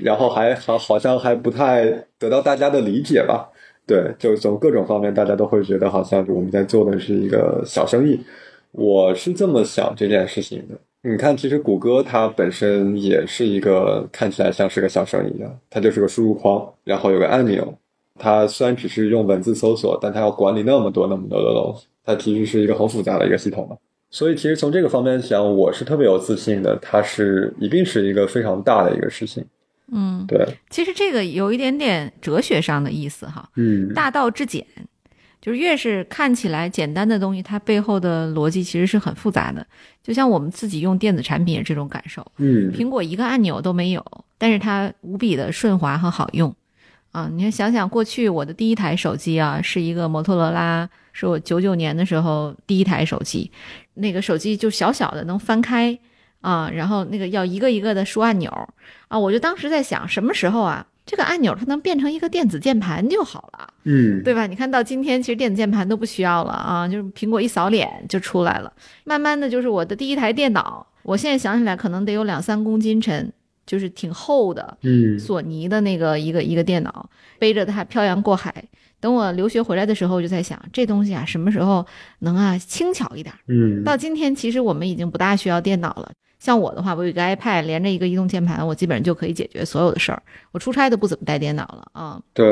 [0.00, 1.84] 然后还好好像还不太
[2.18, 3.50] 得到大家的理解吧。
[3.86, 8.20] 对，就从各种方面，大家都会觉得好像我们在做的是一个小生意。
[8.72, 10.74] 我是这么想这件事情的。
[11.08, 17.72] 你看，其实谷歌它本身也是一个看起来像是个小生意的，它就是个输入框，然后有个按钮。
[18.18, 23.76] 它虽然只是用文字搜索，但它要管理那么多那么多的东西，它其实是一个很复杂的一个系统嘛。
[24.10, 29.44] 所以，其实从这个方面讲，我是特别有自信的，它是一定是一个非常大的一个事情。
[29.92, 34.66] 嗯，对，其实这个有一点点哲学上的意思哈，嗯，大道至简，
[35.40, 39.64] 就是越是看起来简单的东西，它背后的逻辑其实是很复杂的。
[40.02, 44.04] 就像我们自己用电子产品也这种感受，嗯，苹果一个按钮都没有，
[44.38, 46.54] 但是它无比的顺滑和好用。
[47.12, 53.50] 啊，你看想想过去我的第一台手机啊，是一个摩托罗拉，是我九九年的时候第一台手机，
[53.94, 55.98] 那个手机就小小的能翻开
[56.40, 58.50] 啊，然后那个要一个一个的输按钮
[59.08, 63.72] 啊，我就当时在想，什么时候啊，这个按钮它能变成一个电子键盘就好了。
[63.84, 64.46] 嗯，对吧？
[64.46, 68.72] 你看到今天，其实电子键盘都不需要了啊，就是苹果一扫脸就出来了。
[69.04, 73.32] 慢慢的就是我的第一台电脑，我现在想起来可能得有两三公斤沉，
[73.64, 78.52] 就是挺厚的，嗯，索尼的那个一个一个电脑，背着它漂洋过海，
[78.98, 81.86] 等我留学回来的时候，就在想这东西啊，什么时候
[82.20, 83.32] 能啊轻巧一点？
[83.46, 86.10] 嗯，到今天，其实我们已经不大需要电脑了。
[86.38, 90.22] 像我的话，我有一个 iPad 连着一个移动键盘，我基本上就可以解决所有的事儿。
[90.52, 92.20] 我出差都不怎么带电脑了啊。
[92.34, 92.46] 对，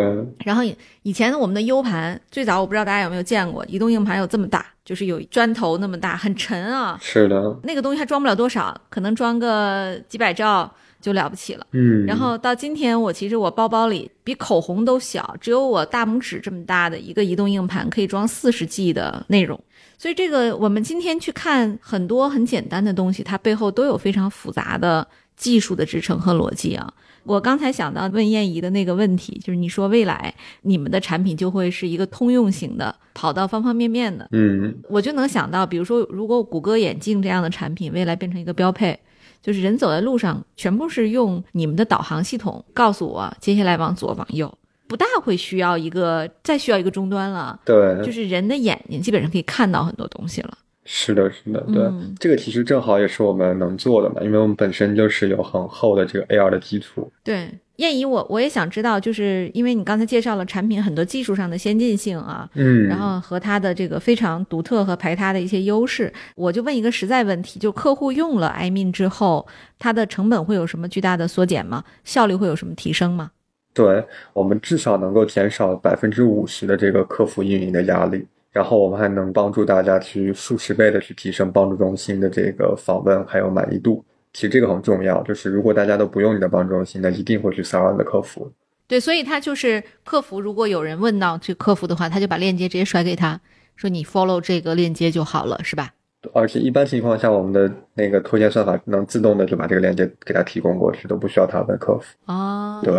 [0.44, 0.62] 然后
[1.02, 6.98] 以前我们的 U 盘最早我不知道大家有没有见过，移动硬盘有这么大，就是有砖头那么大，很沉啊。
[7.00, 10.72] 是的，那个东西还装不了多少，可能装个几百兆
[11.04, 11.66] 就了不起了。
[11.72, 19.60] 嗯，然后到今天，我其实我包包里比口红都小，只有我大拇指这么大的一个移动硬盘可以装四十 G 的内容。
[19.98, 26.90] 所以这个我们今天去看很多很简单的东西，它背后都有非常复杂的技术的支撑和逻辑啊。
[27.24, 34.26] 我刚才想到问燕姨的那个问题，就是你说未来你们的产品就会是一个通用型的，跑到方方面面的。
[34.32, 38.98] 嗯，我就能想到，比如说如果谷歌眼镜这样的产品未来变成一个标配，
[39.44, 44.52] 就是人走在路上全部是用你们的导航系统告诉我接下来往左往右。
[44.86, 50.58] 不大会需要一个再需要一个终端了，对，就是人的眼睛基本上可以看到很多东西了。
[50.84, 57.10] 是的，是的，对，嗯这个其实正好也是我们能做的嘛，因为我们本身就是有很厚的这个 AR 的基础。
[57.22, 69.44] 对，燕姨，我我也想知道，就是因为你刚才介绍了产品很多技术上的先进性啊，嗯，然后和它的这个非常独特和排他的一些优势，我就问一个实在问题，就客户用了 iMin 之后，
[69.78, 71.82] 它的成本会有什么巨大的缩减吗？
[72.04, 73.32] 效率会有什么提升吗？
[73.72, 84.04] 对我们至少能够减少百分之五十的这个客服运营的压力，然后我们还能帮助大家去数十倍的去提升帮助中心的这个访问还有满意度。
[84.34, 88.52] 其实这个很重要，就是如果大家都不用你的帮助中心，那一定会去骚扰你的客服。
[88.86, 93.40] 对，所以他就是客服，如果有人问到这客服的话，他就把链接直接甩给他，
[93.76, 95.94] 说你 follow 这个链接就好了，是吧？
[96.32, 102.16] 而且一般情况下，我们的那个推荐算法能自动的就把这个链接给他提供过去，都不需要他问客服。
[102.26, 102.92] 哦，对，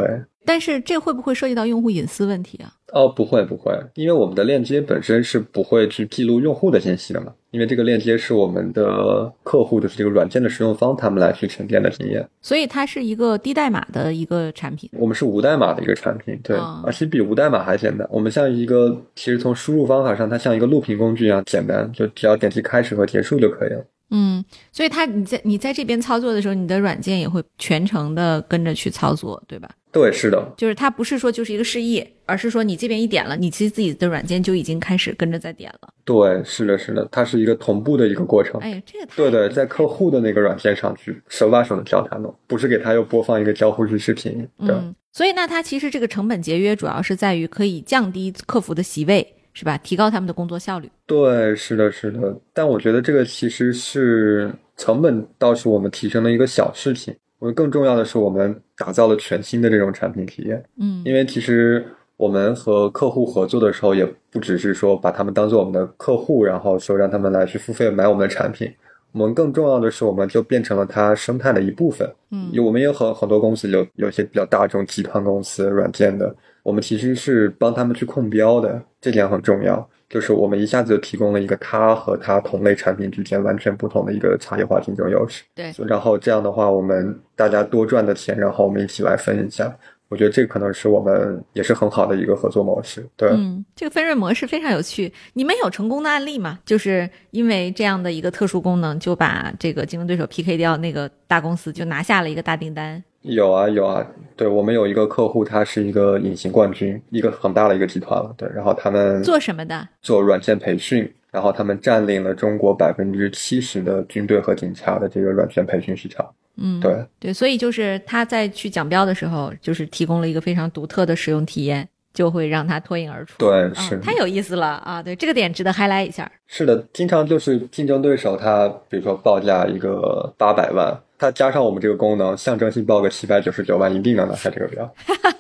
[0.45, 2.71] 但是这会不会涉及到用户隐私问题啊？
[2.93, 12.25] 哦，不会不会，因为我们的链接本身是不会去记录用户的信息的嘛，因为这个链接是我们的客户，就是这个软件的使用方他们来去沉淀的经验。
[12.41, 14.89] 所以它是一个低代码的一个产品。
[14.93, 18.07] 我们是无代码的一个产品，对，哦而且比无代码还简单。
[18.09, 23.85] 我们像一个，其实从输入方法上，它像一个录屏工具一样简单，就只要点击开始和结束就可以了。
[24.11, 29.67] 嗯，所以它你在你在这边操作的时候，你的软件也会全程的跟着去操作，对吧？
[29.95, 35.87] 对，是的，就是它不是说就是一个示意，而是说你这边一点了，你其实自己的软件就已经开始跟着在点了。
[36.03, 38.59] 对，是的，是的，它是一个同步的一个过程。
[38.59, 44.45] 哎，这个对对，在客户的那个软件上去手把手的教他弄，不是给他又播放一个交互式视频。
[44.59, 49.77] 对，嗯，所以那它其实这个成本节约主要是在于可以降低客服的席位，是吧？
[49.77, 50.91] 提高他们的工作效率。
[51.05, 52.37] 对，是的，是的。
[52.53, 57.15] 但我觉得这个其实是成本，倒是我们提升的一个小事情。
[57.45, 60.63] 我更重要的是，我们打造了全新的这种产品体验。
[60.79, 61.85] 嗯因为其实
[62.17, 68.73] 我们和客户合作的时候，也不只是说把他们当做我们的客户，然后说让他们来去付费买我们的产品。
[69.11, 72.11] 我们更重要的是，我们就变成了它生态的一部分。
[72.31, 79.87] 嗯有我们也有很很多公司有有些比较大这种集团公司软件的，我们其实是帮他们去控标的，这点很重要。
[80.09, 85.43] 就是我们一下子就提供了一个它和它同类产品之间完全不同的一个差异化竞争优势。
[85.55, 89.75] 对，然后这样的话，我们大家多赚的钱，然后我们一起来分一下。
[90.07, 93.03] 我觉得这可能是我们也是很好的一个合作模式。
[93.17, 95.11] 对，嗯，这个分润模式非常有趣。
[95.33, 96.59] 你们有成功的案例吗？
[96.63, 103.03] 就是因为这样的一个特殊功能，就把这个竞争对手 PK 掉，那个大公司就拿下了一个大订单。
[103.25, 108.33] 有啊有啊，对我们有一个客户，他是一个隐形冠军，一个很大的一个集团了。
[108.37, 109.87] 对，然后他们做什么的？
[110.01, 116.25] 做软件培训，然后他们占领了中国百分之七十的军队和警察的这个软件培训市场。
[116.57, 123.33] 嗯，对对，所以就是他在去讲标的时候，就是提供了一个非常独特的使用体验，就会让他脱颖而出。
[123.39, 125.03] 对，啊是太有意思了啊！
[125.03, 126.31] 对，这个点值得 highlight 一下。
[126.47, 134.93] 是的，经常就是竞争对手他比如说报价一个八百万，他加上我们这个功能，象征性报个七百九十九万，一定能拿下这个标。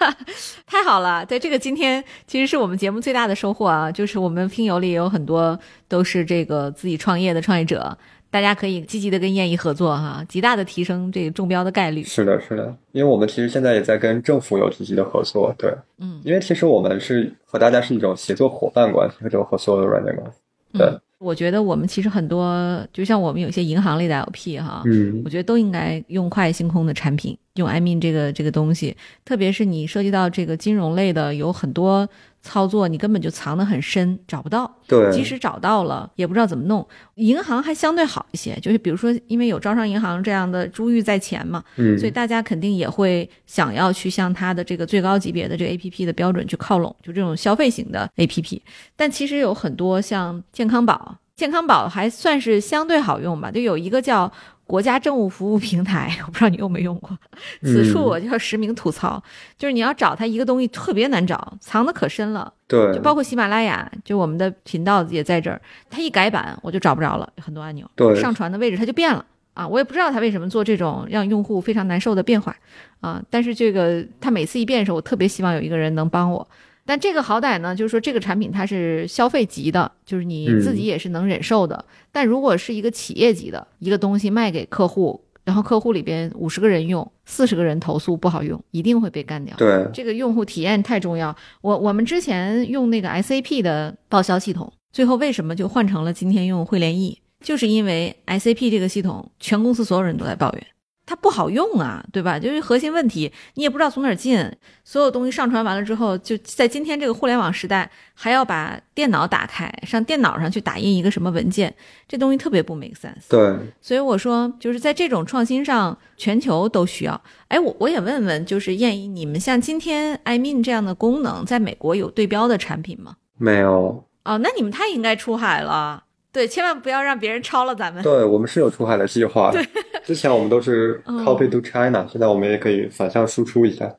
[0.65, 5.57] 太好了，对这个今天其实是我们节目最大的收获啊，就是我们听友里也有很多
[5.87, 7.97] 都是这个自己创业的创业者，
[8.29, 12.03] 大家可以积极的跟燕姨合作哈、极大的提升这个中标的概率。
[12.03, 16.21] 是的，是的，因为我们其实现在也在跟政府有积极的合作，对，嗯。
[16.23, 20.37] 因为其实我们是和大家是一种协作伙伴关系，和这种和所有的软件关系，
[20.77, 20.87] 对。
[20.87, 32.07] 嗯，我觉得我们其实很多，就像我们有些银行类的 LP 哈，嗯我觉得都应该用快星空的产品，用 iMean 这个这个东西，特别是你涉及到这个金融类的，有很多
[32.43, 34.71] 操作你根本就藏得很深，找不到。
[34.87, 36.87] 对，即使找到了，也不知道怎么弄。
[37.15, 48.61] 银行还相对好一些，就是比如说，因为有招商银行这样的珠玉在前嘛，嗯，所以大家肯定也会想要去向它的这个最高级别的这个 A P P 的标准去靠拢，就这种消费型的 A P P。
[48.95, 54.31] 但其实有很多像健康宝，健康宝还算是相对好用吧，就有一个叫。
[54.67, 57.15] 国家政务服务平台， 我不知道你用没用过。
[57.61, 59.23] 此处我就要实名吐槽，
[59.59, 62.51] 就是你要找它一个东西特别难找，藏的可深了。
[62.67, 67.87] 对，就包括喜马拉雅，就我们的频道也在这儿，它一改版我就找不着了，很多按钮。
[67.95, 69.23] 对，上传的位置它就变了
[69.53, 72.55] 啊，我也不知道它为什么做这种让用户非常难受的变化
[73.01, 73.21] 啊。
[73.29, 76.47] 但是这个它每次一变的时候，我特别希望有一个人能帮我。
[76.85, 81.83] 但这个好歹呢，就是说这个产品它是消费级的，就是你自己也是能忍受的。
[82.11, 89.55] 但如果是一个企业级的一个东西卖给客户，然后客户里边五十个人用，四十个人投诉不好用，一定会被干掉。
[89.57, 91.35] 对，这个用户体验太重要。
[91.61, 97.19] 我我们之前用那个 SAP 的报销系统，最后为什么就换成了今天用汇联易？
[97.43, 100.67] 就是因为 SAP 这个系统，全公司所有人都在抱怨。
[101.05, 102.39] 它不好用啊，对吧？
[102.39, 104.39] 就是核心问题，你也不知道从哪儿进。
[104.83, 111.73] 所有东西上传完了之后，就在今天这个互联网时代，还要把电脑打开，上电脑上去打印一个什么文件，
[112.07, 113.29] 这东西特别不 make sense。
[113.29, 117.19] 对，所以我说，就是在这种创新上，全球都需要。
[117.47, 123.15] 哎，我我也问问，就是燕一，你们像今天 iMean 这样的功能，在美国有对标的产品吗？
[123.37, 124.03] 没有。
[124.23, 126.03] 哦，那你们太应该出海了。
[126.35, 128.03] 对，千万不要让别人抄了咱们。
[128.03, 129.53] 对我们是有出海的计划。
[129.53, 129.65] 对，
[130.03, 133.89] 之前我们都是 copy to China，现在我们也可以反向输出一下。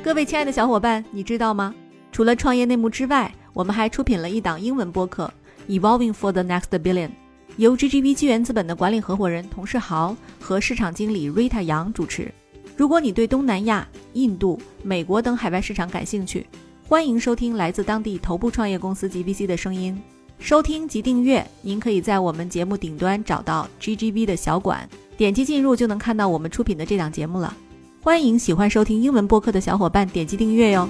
[0.00, 1.74] 各位亲爱的小伙伴，你知道吗？
[2.12, 5.28] 除了创业内幕之外，我们还出品了一档英文播客
[5.80, 7.08] 《Evolving for the Next Billion》，
[7.56, 12.30] 由 GGV 纪元资本的管理合伙人童世豪和市场经理 Rita 杨主持。
[12.76, 16.46] 如果你对东南亚、印度、美国等海外市场感兴趣，
[16.92, 19.98] 欢迎收听来自当地头部创业公司 GVC 的声音。
[20.38, 24.86] 收听及订阅，您可以在我们节目顶端找到 GGV 的小馆，
[25.16, 27.56] 点击进入就能看到我们出品的这档节目了。
[28.02, 30.86] 欢迎喜欢收听英文播客的小伙伴点击订阅哟。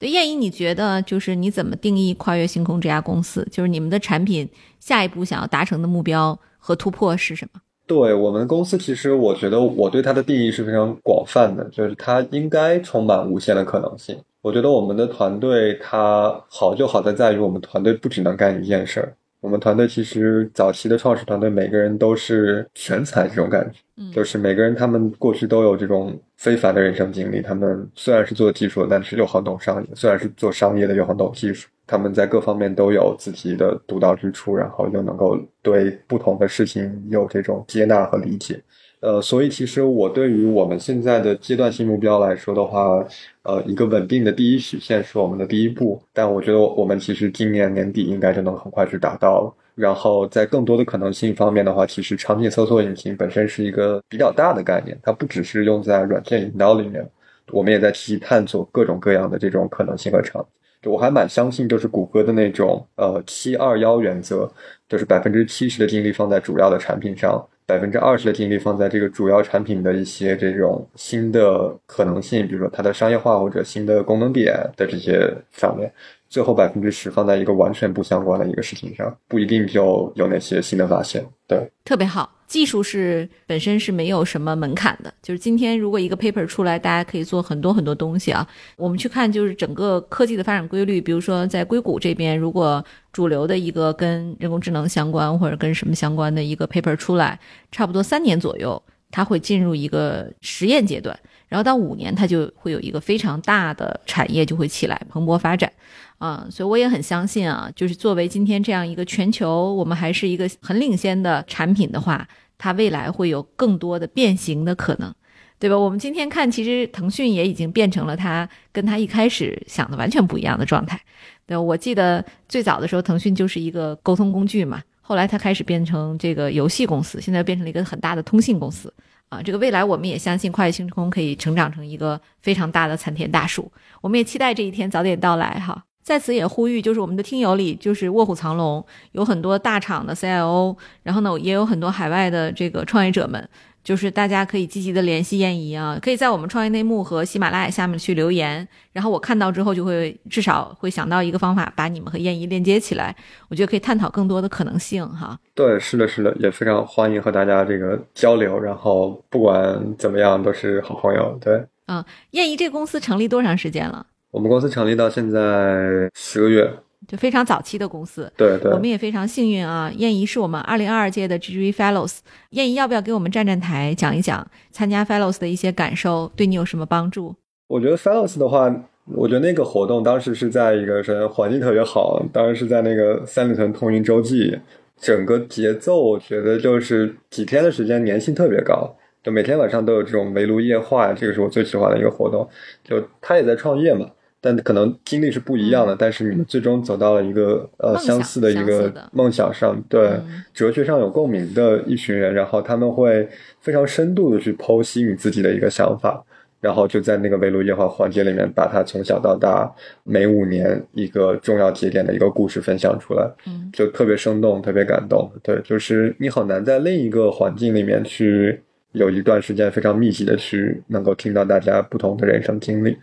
[0.00, 3.46] 对，燕姨，你觉得就是你怎么定义跨越星空这家公司？
[3.52, 4.48] 就是你们的产品
[4.80, 7.60] 下一步想要达成的目标和突破是什么？
[7.86, 14.16] 对我们公司，其实我觉得我对它的定义是非常广泛的，就是它应该充满无限的可能性。
[14.40, 19.14] 我觉得我们的团队它好就好在在于我们团队不只能干一件事儿。
[19.40, 27.42] 我们团队其实早期的创始团队每个人都是全才，这种感觉，就是每个人他们过去都有这种非凡的人生经历。
[27.42, 31.68] 他们虽然是做技术的，但是又很懂商业；虽然是做商业的，又很懂技术。
[31.86, 38.60] 他们在各方面都有自己的独到之处，然后又能够对不同的事情有这种接纳和理解。
[39.00, 43.04] 呃，所以其实我对于我们现在的阶段性目标来说的话，
[43.42, 46.00] 呃，一个稳定的第一曲线是我们的第一步。
[46.12, 49.52] 但我觉得我们其实今年年底应该就能很快去达到了。
[49.74, 57.04] 然后在更多的可能性方面的话，其实场景搜索引擎本身是一个比较大的概念，它不只是用在软件引导里面，
[57.50, 60.48] 我们也在积极探索各种各样的这种可能性和场景。
[60.84, 64.50] 我还蛮相信，就是谷歌的那种呃七二幺原则，
[64.88, 67.44] 就是百分之七十的精力放在主要的产品上。
[67.64, 75.90] 百分之二十的精力放在这个主要产品的一些这种新的可能性，比如说它的商业化或者新的功能点的这些上面，
[76.28, 81.24] 最后百分之十放在一个完全不相关的一个事情上，不一定就有那些新的发现。
[81.46, 82.28] 对，特别好。
[82.52, 88.46] 技术是本身是没有什么门槛的，就是今天如果一个 paper 出来，大家可以做很多很多东西啊。
[88.76, 97.40] 我们去看就是整个科技的发展规律，比如说在硅谷这边，如果主流的一个跟人工智能相关或者跟什么相关的一个 paper 出来，
[97.70, 105.72] 差不多三年左右，它会进入一个实验阶段，然后到五年，它就会有一个非常大的产业就会起来蓬勃发展。
[106.18, 112.24] 啊，所以我也很相信啊，就是作为今天这样一个全球，我们还是一个很领先的产品的话，
[112.62, 115.12] 它未来会有更多的变形的可能，
[115.58, 115.76] 对吧？
[115.76, 120.96] 我们今天看，其实腾讯也已经变成了它跟它一开始想的完全不一样的状态。
[121.44, 128.94] 对，我记得最早的时候，腾讯就是一个沟通工具嘛，后来它开始变成这个游戏公司，现在变成了一个很大的通信公司。
[129.28, 135.82] 啊，这个未来我们也相信跨越星空可以成长成一个非常大的参天大树，我们也期待这一天早点到来哈。
[136.02, 143.48] 在此也呼吁，就是我们的听友里，就是卧虎藏龙，有很多大厂的 CIO，然后呢，也有很多海外的这个创业者们。
[143.84, 153.12] 就是大家可以积极的联系燕姨啊，可以在我们创业内幕和喜马拉雅下面去留言，然后我看到之后就会至少会想到一个方法，把你们和燕姨链接起来，
[153.48, 155.36] 我觉得可以探讨更多的可能性哈。
[155.52, 161.36] 对，是的，是的，也非常欢迎和大家这个交流，然后不管怎么样都是好朋友。
[161.40, 164.06] 对，嗯，燕姨这个公司成立多长时间了？
[164.32, 166.68] 我们公司成立到现在十个月。
[167.08, 169.90] 就非常早期的公司，对对，我们也非常幸运啊。
[169.96, 172.18] 燕姨是我们二零二二届的 GGV Fellows，
[172.50, 177.34] 燕姨要不要给我们站站台，讲一讲参加 Fellows 的一些感受，对你有什么帮助？
[177.66, 178.72] 我觉得 Fellows 的话，
[179.16, 184.56] 我觉得那个活动当时是在一个首先环境特别好，当时是在那个三里屯通云洲际，
[184.96, 188.88] 整个节奏我觉得就是几天的时间粘性特别高，
[189.24, 192.48] 就每天晚上都有这种围炉夜话，这个是我最喜欢的一个活动。
[192.84, 194.06] 就他也在创业嘛。
[194.44, 200.10] 但可能经历是不一样的，但是你们最终走到了一个呃相似的一个梦想上，对
[200.52, 203.28] 哲学上有共鸣的一群人，然后他们会
[203.60, 206.20] 非常深度的去剖析你自己的一个想法，
[206.60, 209.72] 然后就在那个围炉夜话环节里面，把他从小到大
[210.02, 215.30] 每五年一个重要节点的一个故事分享出来，嗯，就特别生动，特别感动。
[215.40, 222.96] 对，就是你很难在另一个环境里面去有一段时间非常密集的去能够听到大家不同的人生经历。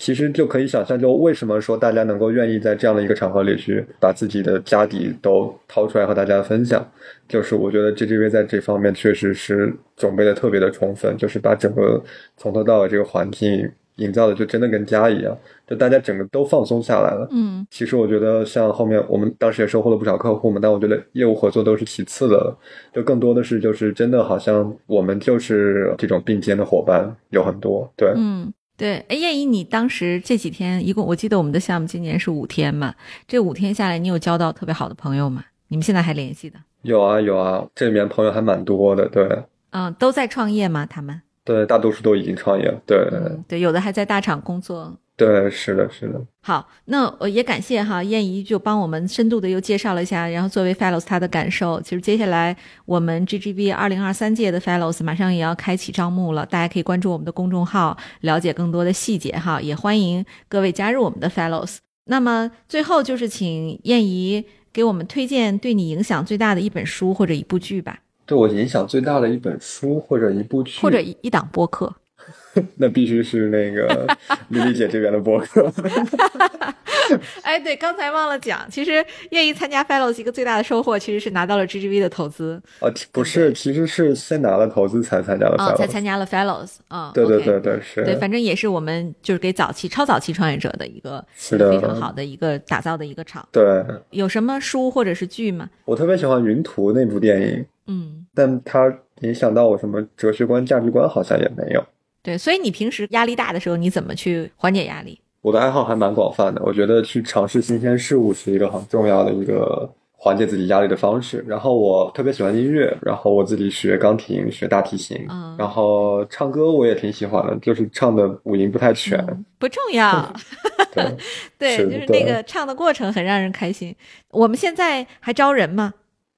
[0.00, 6.82] 其实就可以想象，就为什么说大家能够愿意在这样的一个场合里去把自己的家底都掏出来和大家分享，
[7.28, 12.02] 就是我觉得 GGV 在这方面确实是准备的特别的充分，就是把整个
[12.38, 15.36] 从头到尾这个环境营造的就真的跟家一样，
[15.68, 17.28] 就大家整个都放松下来了。
[17.30, 22.56] 嗯，其实我觉得像后面我们当时也收获了不少客户嘛，但我觉得业务合作都是其次的，
[22.94, 28.50] 就更多的是就是真的好像我们就是这种并肩的伙伴有很多，对，嗯。
[28.80, 32.94] 对，哎，燕姨，你当时这几天一共，我记得我们的项目今年是五天嘛，
[33.28, 35.44] 这五天下来，你有交到特别好的朋友吗？
[35.68, 36.58] 你们现在还联系的？
[36.80, 39.42] 有啊，有啊，这里面朋友还蛮多的，对。
[39.72, 40.86] 嗯，都在创业吗？
[40.86, 41.20] 他们？
[41.44, 43.06] 对，大多数都已经创业了，对。
[43.46, 44.96] 对，有的还在大厂工作。
[45.20, 46.18] 对，是的，是的。
[46.42, 51.78] 好，那我也感谢哈燕姨，就帮我们深度的又介绍了一下，然后作为 Fellows 他的感受。
[51.82, 52.56] 其实接下来
[52.86, 59.60] 我们 GGB 二零二三届的 Fellows 马上也要开启招募了，大家可以关注我们的公众号，了解更多的细节哈。
[59.60, 61.76] 也欢迎各位加入我们的 Fellows。
[62.06, 64.42] 那么最后就是请燕姨
[64.72, 67.98] 给我们推荐对你影响最大的一本书或者一部剧吧。
[68.24, 71.94] 对我影响最大的一本书或者一部剧，或者一一档播客。
[72.76, 74.06] 那必须是那个
[74.48, 75.70] 丽丽姐这边的博客。
[77.42, 82.60] 哎，对，刚才忘了讲，其实愿意参加 Fellows 一个最大的收获，其实是拿到了 GGV 的投资。
[82.80, 86.76] 哦，不是，其实是先拿了投资才参加了 Fellows，才参加了 Fellows。
[86.88, 88.04] 啊，对对对对，是。
[88.04, 93.46] 对，反正也是我们就是给早期、超早期创业者的一个是的非常好的一个打造的一个场。
[93.50, 93.84] 对。
[94.10, 95.68] 有什么书或者是剧吗？
[95.84, 97.66] 我特别喜欢《云图》那部电影。
[97.86, 98.24] 嗯。
[98.32, 98.92] 但它
[99.22, 101.84] 影响到我什么哲学观、价值观，好像也没有。
[102.22, 105.20] 对，所以你平时压力大的时候，你怎么去缓解压力？
[105.42, 111.42] 我的爱好还蛮广泛的，我觉得去尝试新鲜事物是一个很重要的一个缓解自己压力的方式。
[111.48, 119.18] 然后我特别喜欢音乐，然后我自己学钢琴、学大提琴，然后唱歌我也挺喜欢的，就是唱的五音不太全，
[119.58, 120.30] 不重要。
[120.92, 121.16] 对，
[121.56, 123.96] 对，就是那个唱的过程很让人开心。
[124.32, 125.94] 我们现在还招人吗？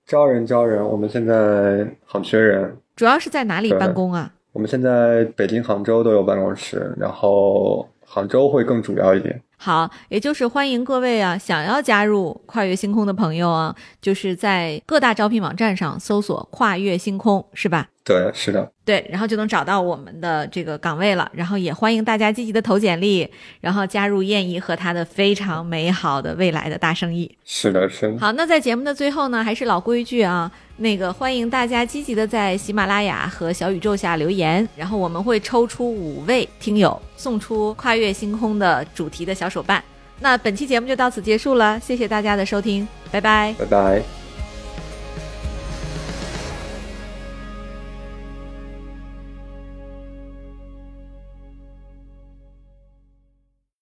[0.07, 2.77] 招人，招人，我们现在很缺人。
[2.95, 4.33] 主要是在哪里办公啊？
[4.53, 9.41] 我们现在北京、杭州都有办公室，然后杭州会更主要一点。
[9.57, 17.89] 好，也就是欢迎各位啊，想要加入跨越星空的朋友啊，就是在各大招聘网站上搜索“跨越星空”，是吧？
[18.05, 21.31] 对，是的，对，然后就能找到我们的这个岗位了。
[21.33, 23.29] 然后也欢迎大家积极的投简历，
[23.61, 27.31] 然后加入燕姨和他的非常美好的未来的大生意。
[27.45, 28.19] 是的，是的。
[28.19, 39.83] 好，那在节目的最后呢，还是老规矩啊，那个欢迎大家积极的在喜马拉雅和小宇宙下留言，然后我们会抽出五位听友，送出跨越星空的主题的小手办。
[40.19, 44.22] 那本期节目就到此结束了，谢谢大家的收听，拜拜，拜拜。